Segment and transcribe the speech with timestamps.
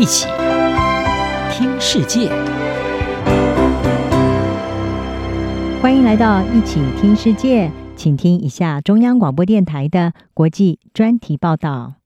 [0.00, 0.26] 一起
[1.52, 2.30] 听世界，
[5.82, 11.96] 欢迎来到一起听世界，请听一下中央广播电台的国际专题报道。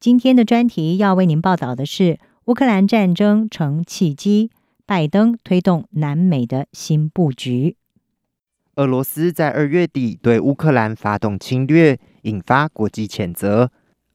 [0.00, 4.50] 今天的专题要为您报道的是乌克兰战争成契机，
[4.84, 7.76] 拜登推动南美的新布局。
[8.74, 13.70] 俄罗斯在二月底对乌克兰发动侵略，引发国际谴责。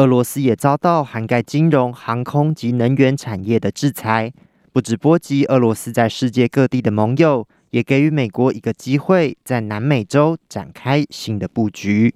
[0.00, 4.32] 俄罗斯也遭到涵盖金融、航空及能源产业的制裁，
[4.72, 12.14] 不止波及俄罗斯在世界各地的盟友，也给予美国一个机会，在南美洲展开新的布局。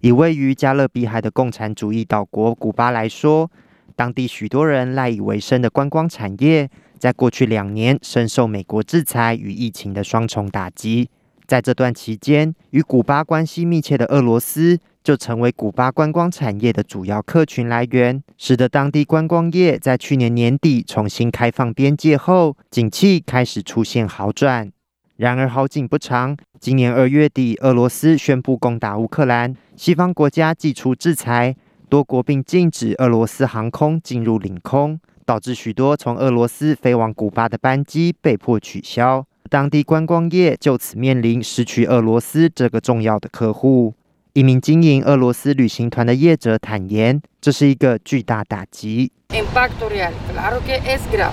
[0.00, 3.48] 以位于加勒比海的共产主义岛国古巴来说，
[3.94, 11.08] 当地许多人赖以为生的观光产业，在过去两年深受美国制裁与疫情的双重打击。
[11.46, 24.70] 在这段期间，与古巴关系密切的俄罗斯就成为古巴观光产业的主要客群来源，使得当地观光业在去年年底重新开放边界后，景气开始出现好转。
[25.16, 31.56] 然而好景不长，今年二月底，俄罗斯宣布攻打乌克兰，西方国家祭出制裁，
[31.88, 39.24] 多国并禁止俄罗斯航空进入领空，导致许多从俄罗斯飞往古巴的班机被迫取消。
[39.48, 43.94] 当地观光业就此面临失去俄罗斯这个重要的客户。
[44.38, 49.10] 一名经营俄罗斯旅行团的业者坦言：“这是一个巨大打击，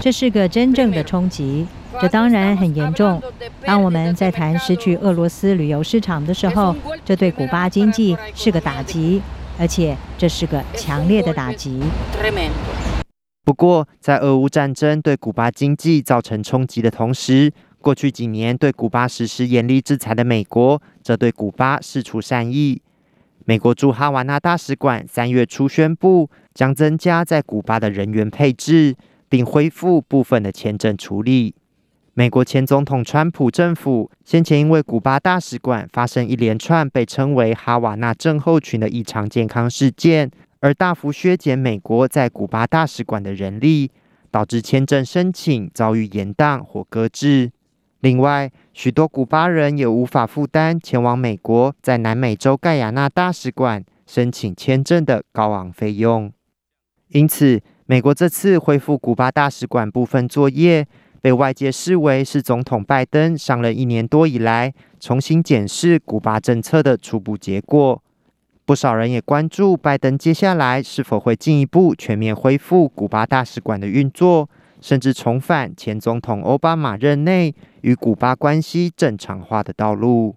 [0.00, 1.66] 这是个真正的冲击，
[2.00, 3.20] 这当然很严重。
[3.64, 9.20] 当我们在谈失去俄罗斯旅游市场的时候，这对古巴经济是个打击，
[9.58, 11.80] 而且这是个强烈的打击。”
[13.44, 22.80] 不过，在俄乌战争对古巴经济造成冲击的同时，过去几年对古巴实施严厉制裁的美国，则对古巴释出善意。
[23.44, 28.94] 美国驻哈瓦那大使馆三月初宣布，将增加在古巴的人员配置，
[29.28, 31.54] 并恢复部分的签证处理。
[32.14, 43.90] 美国前总统川普政府先前因为古巴大使馆发生一连串被称为“哈瓦那症候群”的异常健康事件，而大幅削减美国在古巴大使馆的人力，
[44.30, 47.50] 导致签证申请遭遇延宕或搁置。
[48.02, 56.32] 另外，许多古巴人也无法负担前往美国在南美洲盖亚那大使馆申请签证的高昂费用。
[57.10, 60.84] 因此，美国这次恢复古巴大使馆部分作业，
[61.20, 68.02] 被外界视为是总统拜登上任一年多以来重新检视古巴政策的初步结果。
[68.64, 74.50] 不少人也关注拜登接下来是否会进一步全面恢复古巴大使馆的运作。
[74.82, 80.36] 甚至重返前总统欧巴马任内与古巴关系正常化的道路。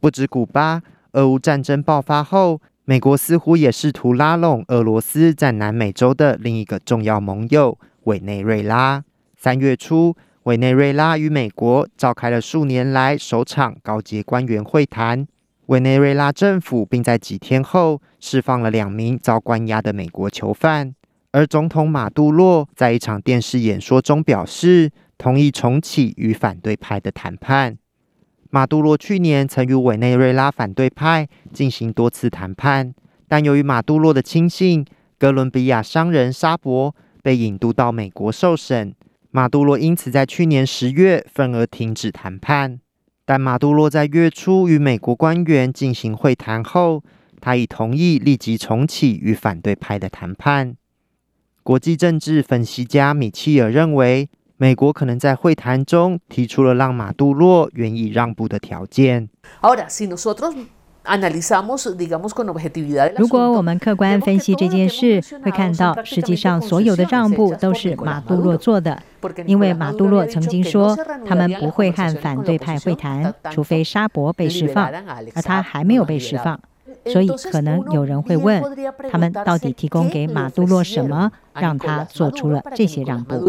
[0.00, 9.04] 不止古巴，俄乌战争爆发后，美国似乎也试图拉拢俄罗斯在南美洲的另一个重要盟友委内瑞拉。
[9.36, 15.26] 三月初，委内瑞拉与美国召开了数年来首场高级官员会谈。
[15.66, 20.94] 委内瑞拉政府并在几天后释放了两名遭关押的美国囚犯。
[21.38, 27.78] 而总统马杜罗在一场电视演说中表示，同意重启与反对派的谈判。
[28.50, 32.92] 马杜罗去年曾与委内瑞拉反对派进行多次谈判，
[33.28, 34.84] 但由于马杜罗的亲信
[35.16, 38.92] 哥伦比亚商人沙博被引渡到美国受审，
[39.30, 42.80] 马杜罗因此在去年十月份而停止谈判。
[43.24, 47.04] 但马杜罗在月初与美国官员进行会谈后，
[47.40, 50.74] 他已同意立即重启与反对派的谈判。
[51.68, 59.28] 国际政治分析家米切尔认为，美国可能在会谈中提出了让马杜罗愿意让步的条件。
[63.18, 69.02] 如果我们客观分析这件事，会看到实际上所有的让步都是马杜罗做的，
[69.44, 70.96] 因为马杜罗曾经说
[71.26, 74.90] 他们不会和反对派会谈，除非沙博被释放，
[75.34, 76.58] 而他还没有被释放。
[77.12, 78.62] 所以，可能有人会问，
[79.10, 83.48] 他们到底提供给马杜洛什么，让他做出了这些让步？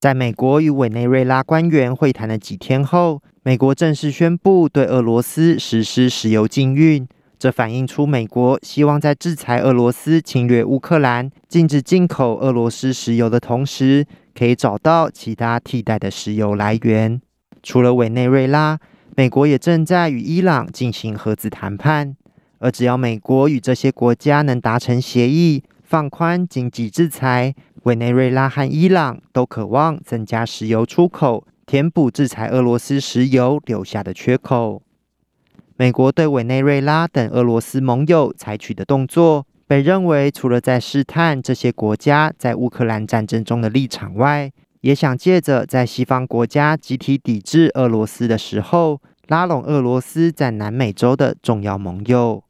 [0.00, 7.06] 在美国与委内瑞拉官员会谈的几天后，美国正式宣布对俄罗斯实施石油禁运。
[7.38, 17.20] 这反映出美国希望在制裁俄罗斯侵略乌克兰、禁止进口俄罗斯石油的同时，可以找到其他替代的石油来源。
[17.62, 18.78] 除了委内瑞拉。
[19.16, 22.16] 美国也正在与伊朗进行核子谈判，
[22.58, 34.82] 而只要美国与这些国家能达成协议，放宽经济制裁，委内瑞拉和伊朗都渴望增加石油出口，填补制裁俄罗斯石油留下的缺口。
[35.76, 44.52] 美国对委内瑞拉等俄罗斯盟友采取的动作，被认为除了在试探这些国家在乌克兰战争中的立场外，
[44.84, 52.44] 也想借着在西方国家集体抵制俄罗斯的时候，拉拢俄罗斯在南美洲的重要盟友。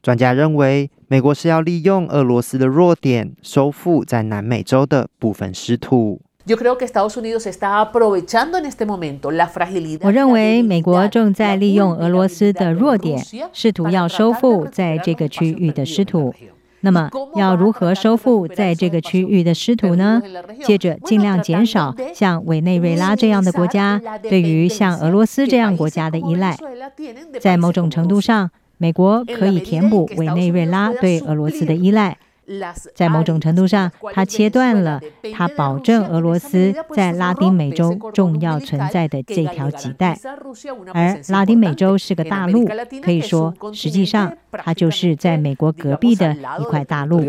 [0.00, 6.22] 专家认为，美国是要利用俄罗斯的弱点，收复在南美洲的部分失土。
[10.00, 13.22] 我认为美国正在利用俄罗斯的弱点，
[13.52, 16.34] 试图要收复在这个区域的失土。
[16.80, 20.22] 那么，要如何收复在这个区域的失土呢？
[20.62, 26.56] 接着尽量减少像委内瑞拉这样的国家对于像俄罗斯这样国家的依赖。
[27.40, 32.17] 在某种程度上，美国可以填补委内瑞拉对俄罗斯的依赖。
[32.94, 35.00] 在某种程度上，它切断了
[35.34, 40.18] 它保证俄罗斯在拉丁美洲重要存在的这条脐带，
[40.94, 42.66] 而拉丁美洲是个大陆，
[43.02, 47.22] 可以说，实际上它就是在美国隔壁的一块大陆。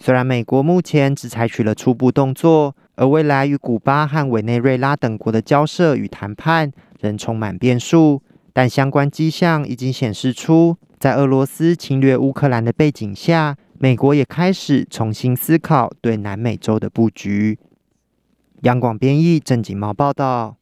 [0.00, 8.20] 虽然美国目前只采取了初步动作，而未来与古巴和委内瑞拉等国的交涉与谈判仍充满变数，
[8.52, 17.58] 但相关迹象已经显示出，在俄罗斯侵略乌克兰的背景下，美国也开始重新思考对南美洲的布局。
[18.62, 20.56] 央广编译郑锦茂报道。